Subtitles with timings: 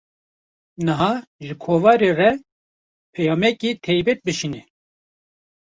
[0.85, 1.11] Niha,
[1.45, 2.31] ji kovarê re
[3.13, 4.61] peyameke taybet bişîne